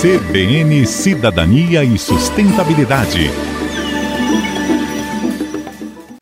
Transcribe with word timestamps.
CBN 0.00 0.86
Cidadania 0.86 1.82
e 1.82 1.98
Sustentabilidade. 1.98 3.30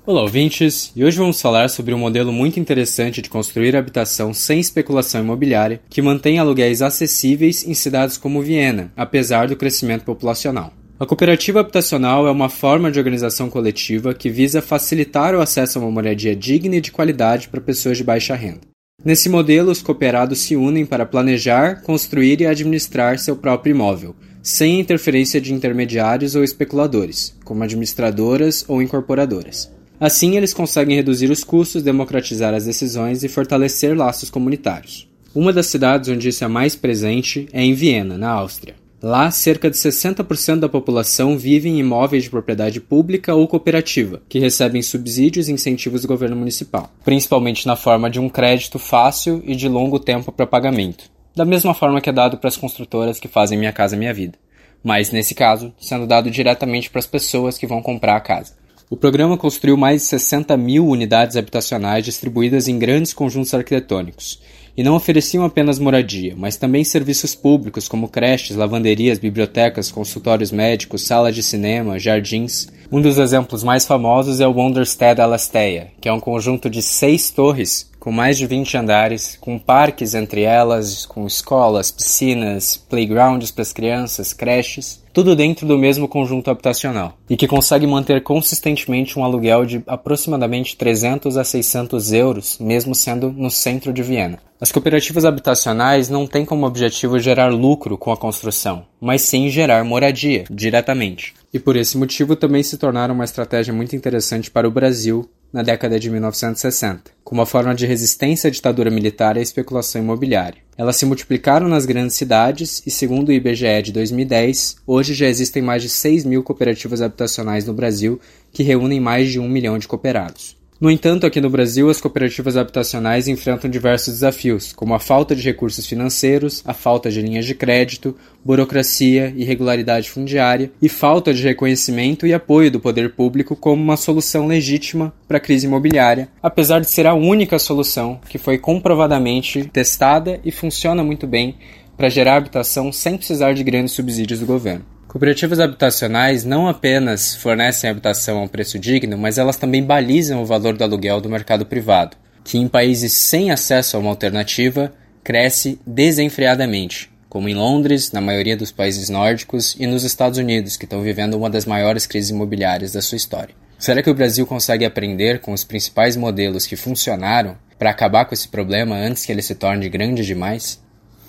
Olá, 0.07 0.23
ouvintes! 0.23 0.93
E 0.95 1.05
hoje 1.05 1.19
vamos 1.19 1.43
falar 1.43 1.69
sobre 1.69 1.93
um 1.93 1.99
modelo 1.99 2.33
muito 2.33 2.61
interessante 2.61 3.21
de 3.21 3.29
construir 3.29 3.75
habitação 3.75 4.33
sem 4.33 4.61
especulação 4.61 5.23
imobiliária 5.23 5.81
que 5.91 6.01
mantém 6.01 6.39
aluguéis 6.39 6.83
acessíveis 6.83 7.67
em 7.67 7.75
cidades 7.75 8.17
como 8.17 8.43
Viena, 8.43 8.93
apesar 8.96 9.48
do 9.48 9.57
crescimento 9.57 10.05
populacional. 10.05 10.73
A 11.01 11.05
cooperativa 11.05 11.61
habitacional 11.61 12.29
é 12.29 12.30
uma 12.30 12.48
forma 12.48 12.93
de 12.93 13.01
organização 13.01 13.51
coletiva 13.51 14.14
que 14.14 14.30
visa 14.30 14.62
facilitar 14.62 15.35
o 15.35 15.41
acesso 15.41 15.80
a 15.80 15.83
uma 15.83 15.91
moradia 15.91 16.37
digna 16.37 16.77
e 16.77 16.80
de 16.80 16.93
qualidade 16.93 17.48
para 17.48 17.61
pessoas 17.61 17.98
de 17.98 18.05
baixa 18.05 18.37
renda. 18.37 18.75
Nesse 19.05 19.29
modelo, 19.29 19.71
os 19.71 19.83
cooperados 19.83 20.41
se 20.41 20.57
unem 20.57 20.85
para 20.85 21.07
planejar, 21.07 21.83
construir 21.83 22.41
e 22.41 22.46
administrar 22.46 23.21
seu 23.21 23.37
próprio 23.37 23.71
imóvel, 23.71 24.17
sem 24.43 24.81
interferência 24.81 25.41
de 25.41 25.54
intermediários 25.54 26.35
ou 26.35 26.43
especuladores, 26.43 27.37
como 27.45 27.63
administradoras 27.63 28.64
ou 28.67 28.82
incorporadoras. 28.82 29.71
Assim, 30.01 30.37
eles 30.37 30.53
conseguem 30.53 30.96
reduzir 30.96 31.31
os 31.31 31.45
custos, 31.45 31.85
democratizar 31.85 32.53
as 32.53 32.64
decisões 32.64 33.23
e 33.23 33.28
fortalecer 33.28 33.97
laços 33.97 34.28
comunitários. 34.28 35.09
Uma 35.33 35.53
das 35.53 35.67
cidades 35.67 36.09
onde 36.09 36.28
isso 36.31 36.42
é 36.42 36.48
mais 36.48 36.75
presente 36.75 37.47
é 37.53 37.62
em 37.62 37.75
Viena, 37.75 38.19
na 38.19 38.31
Áustria. 38.31 38.75
Lá, 39.03 39.31
cerca 39.31 39.70
de 39.70 39.77
60% 39.77 40.61
da 40.61 40.70
população 40.70 41.37
vive 41.37 41.69
em 41.69 41.78
imóveis 41.78 42.25
de 42.25 42.31
propriedade 42.31 42.81
pública 42.81 43.34
ou 43.34 43.47
cooperativa, 43.47 44.23
que 44.27 44.39
recebem 44.39 44.81
subsídios 44.81 45.48
e 45.48 45.53
incentivos 45.53 46.03
do 46.03 46.09
governo 46.09 46.34
municipal, 46.34 46.91
principalmente 47.05 47.67
na 47.67 47.77
forma 47.77 48.09
de 48.09 48.19
um 48.19 48.28
crédito 48.28 48.78
fácil 48.78 49.42
e 49.45 49.55
de 49.55 49.69
longo 49.69 49.98
tempo 49.98 50.33
para 50.33 50.47
pagamento, 50.47 51.11
da 51.34 51.45
mesma 51.45 51.75
forma 51.75 52.01
que 52.01 52.09
é 52.09 52.12
dado 52.12 52.39
para 52.39 52.48
as 52.48 52.56
construtoras 52.56 53.20
que 53.20 53.28
fazem 53.28 53.59
Minha 53.59 53.73
Casa 53.73 53.98
Minha 53.98 54.14
Vida, 54.14 54.39
mas 54.83 55.11
nesse 55.11 55.34
caso, 55.34 55.75
sendo 55.79 56.07
dado 56.07 56.31
diretamente 56.31 56.89
para 56.89 56.98
as 56.98 57.07
pessoas 57.07 57.59
que 57.59 57.67
vão 57.67 57.83
comprar 57.83 58.17
a 58.17 58.20
casa. 58.20 58.55
O 58.89 58.97
programa 58.97 59.37
construiu 59.37 59.77
mais 59.77 60.03
de 60.03 60.09
60 60.09 60.57
mil 60.57 60.87
unidades 60.87 61.37
habitacionais 61.37 62.05
distribuídas 62.05 62.69
em 62.69 62.79
grandes 62.79 63.13
conjuntos 63.13 63.53
arquitetônicos, 63.53 64.41
e 64.77 64.83
não 64.83 64.95
ofereciam 64.95 65.45
apenas 65.45 65.79
moradia, 65.79 66.35
mas 66.37 66.57
também 66.57 66.85
serviços 66.85 67.35
públicos 67.35 67.89
como 67.89 68.09
creches, 68.09 68.57
lavanderias, 68.57 69.19
bibliotecas, 69.19 69.91
consultórios 69.91 70.53
médicos, 70.53 71.07
salas 71.07 71.35
de 71.35 71.43
cinema, 71.43 71.99
jardins. 71.99 72.69
Um 72.93 73.01
dos 73.01 73.19
exemplos 73.19 73.65
mais 73.65 73.87
famosos 73.87 74.41
é 74.41 74.47
o 74.47 74.53
Wonderstead 74.53 75.21
Alastea, 75.21 75.89
que 76.01 76.09
é 76.09 76.13
um 76.13 76.21
conjunto 76.21 76.69
de 76.69 76.83
seis 76.83 77.31
torres 77.31 77.91
com 78.07 78.12
mais 78.12 78.39
de 78.39 78.47
20 78.47 78.77
andares, 78.77 79.37
com 79.41 79.59
parques 79.59 80.15
entre 80.15 80.43
elas, 80.43 81.05
com 81.05 81.27
escolas, 81.27 81.91
piscinas, 81.91 82.77
playgrounds 82.77 83.51
para 83.51 83.63
as 83.63 83.73
crianças, 83.73 84.33
creches, 84.33 85.03
tudo 85.13 85.35
dentro 85.35 85.67
do 85.67 85.77
mesmo 85.77 86.07
conjunto 86.07 86.48
habitacional, 86.48 87.19
e 87.29 87.37
que 87.37 87.48
consegue 87.48 87.85
manter 87.85 88.23
consistentemente 88.23 89.19
um 89.19 89.25
aluguel 89.25 89.67
de 89.67 89.83
aproximadamente 89.89 90.77
300 90.77 91.37
a 91.37 91.43
600 91.43 92.13
euros, 92.13 92.59
mesmo 92.61 92.95
sendo 92.95 93.33
no 93.33 93.51
centro 93.51 93.93
de 93.93 94.05
Viena. 94.05 94.39
As 94.61 94.70
cooperativas 94.70 95.25
habitacionais 95.25 96.09
não 96.09 96.29
têm 96.29 96.45
como 96.45 96.65
objetivo 96.65 97.19
gerar 97.19 97.53
lucro 97.53 97.98
com 97.98 98.13
a 98.13 98.17
construção, 98.17 98.87
mas 99.01 99.23
sim 99.23 99.51
gerar 99.51 99.85
moradia, 99.85 100.45
diretamente. 100.48 101.35
E 101.53 101.59
por 101.59 101.75
esse 101.75 101.98
motivo 101.98 102.37
também 102.37 102.63
se 102.63 102.79
tornaram 102.79 103.15
uma 103.15 103.25
estratégia 103.25 103.75
muito 103.75 103.97
interessante 103.97 104.51
para 104.51 104.69
o 104.69 104.70
Brasil 104.70 105.29
na 105.52 105.62
década 105.62 105.98
de 105.98 106.11
1960, 106.11 107.11
como 107.22 107.41
uma 107.41 107.47
forma 107.47 107.75
de 107.75 107.86
resistência 107.86 108.48
à 108.48 108.50
ditadura 108.50 108.91
militar 108.91 109.36
e 109.36 109.41
à 109.41 109.42
especulação 109.42 110.02
imobiliária. 110.02 110.61
Elas 110.77 110.97
se 110.97 111.06
multiplicaram 111.06 111.69
nas 111.69 111.86
grandes 111.86 112.16
cidades 112.16 112.83
e, 112.86 112.91
segundo 112.91 113.30
o 113.30 113.33
IBGE 113.33 113.83
de 113.83 113.92
2010, 113.92 114.77
hoje 114.86 115.14
já 115.14 115.27
existem 115.27 115.62
mais 115.62 115.83
de 115.83 115.89
6 115.89 116.24
mil 116.24 116.42
cooperativas 116.42 117.00
habitacionais 117.00 117.64
no 117.64 117.72
Brasil 117.72 118.20
que 118.52 118.62
reúnem 118.62 119.00
mais 119.00 119.30
de 119.30 119.40
um 119.40 119.48
milhão 119.48 119.79
de 119.79 119.89
cooperados. 119.89 120.55
No 120.79 120.91
entanto, 120.91 121.25
aqui 121.25 121.41
no 121.41 121.48
Brasil, 121.48 121.89
as 121.89 122.03
cooperativas 122.03 122.55
habitacionais 122.55 123.29
enfrentam 123.29 123.70
diversos 123.70 124.13
desafios, 124.13 124.75
como 124.75 124.92
a 124.92 124.98
falta 124.98 125.35
de 125.35 125.42
recursos 125.42 125.87
financeiros, 125.87 126.63
a 126.67 126.75
falta 126.75 127.11
de 127.11 127.23
linhas 127.23 127.47
de 127.47 127.55
crédito, 127.55 128.14
burocracia, 128.44 129.32
irregularidade 129.34 130.10
fundiária 130.10 130.70
e 130.82 130.86
falta 130.86 131.32
de 131.32 131.42
reconhecimento 131.42 132.26
e 132.26 132.34
apoio 132.34 132.70
do 132.70 132.78
poder 132.78 133.15
público 133.15 133.56
como 133.56 133.82
uma 133.82 133.97
solução 133.97 134.47
legítima 134.47 135.15
para 135.26 135.38
a 135.38 135.41
crise 135.41 135.66
imobiliária, 135.66 136.28
apesar 136.42 136.81
de 136.81 136.91
ser 136.91 137.06
a 137.06 137.15
única 137.15 137.59
solução 137.59 138.20
que 138.28 138.36
foi 138.36 138.59
comprovadamente 138.59 139.65
testada 139.72 140.38
e 140.44 140.53
funciona 140.53 141.03
muito 141.03 141.26
bem 141.26 141.56
para 141.97 142.10
gerar 142.10 142.36
habitação 142.36 142.92
sem 142.92 143.16
precisar 143.16 143.54
de 143.54 143.65
grandes 143.65 143.94
subsídios 143.94 144.41
do 144.41 144.47
governo. 144.47 144.95
Cooperativas 145.16 145.59
habitacionais 145.59 146.44
não 146.44 146.69
apenas 146.69 147.34
fornecem 147.34 147.88
habitação 147.88 148.37
a 148.37 148.43
um 148.43 148.47
preço 148.47 148.78
digno, 148.78 149.16
mas 149.16 149.38
elas 149.38 149.56
também 149.56 149.82
balizam 149.82 150.43
o 150.43 150.44
valor 150.44 150.77
do 150.77 150.84
aluguel 150.84 151.22
do 151.22 151.31
mercado 151.31 151.65
privado, 151.65 152.19
que 152.44 152.59
em 152.59 152.69
países 152.69 153.15
sem 153.15 153.50
acesso 153.50 153.97
a 153.97 154.00
uma 154.00 154.10
alternativa 154.10 154.93
cresce 155.25 155.81
desenfreadamente, 155.87 157.10
como 157.31 157.49
em 157.49 157.54
Londres, 157.54 158.12
na 158.12 158.21
maioria 158.21 158.59
dos 158.59 158.71
países 158.71 159.09
nórdicos 159.09 159.75
e 159.81 159.87
nos 159.87 160.04
Estados 160.04 160.38
Unidos, 160.38 160.77
que 160.77 160.84
estão 160.84 161.00
vivendo 161.00 161.33
uma 161.33 161.48
das 161.48 161.65
maiores 161.65 162.06
crises 162.06 162.28
imobiliárias 162.28 162.93
da 162.93 163.00
sua 163.00 163.16
história. 163.16 163.54
Será 163.78 164.03
que 164.03 164.10
o 164.10 164.15
Brasil 164.15 164.47
consegue 164.47 164.84
aprender 164.84 165.41
com 165.41 165.54
os 165.54 165.65
principais 165.65 166.15
modelos 166.15 166.66
que 166.66 166.77
funcionaram 166.77 167.56
para 167.78 167.88
acabar 167.88 168.27
com 168.27 168.34
esse 168.34 168.48
problema 168.48 168.94
antes 168.94 169.25
que 169.25 169.33
ele 169.33 169.41
se 169.41 169.54
torne 169.54 169.88
grande 169.88 170.27
demais? 170.27 170.78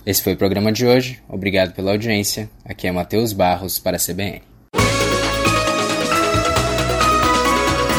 Esse 0.08 0.22
foi 0.22 0.32
o 0.32 0.36
programa 0.38 0.72
de 0.72 0.86
hoje. 0.86 1.18
Obrigado 1.28 1.74
pela 1.74 1.90
audiência. 1.90 2.48
Aqui 2.64 2.86
é 2.86 2.90
Matheus 2.90 3.34
Barros 3.34 3.78
para 3.78 3.98
a 3.98 4.00
CBN. 4.00 4.40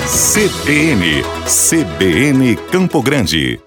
CBN, 0.08 1.22
CBN 1.46 2.56
Campo 2.72 3.03
Grande. 3.03 3.59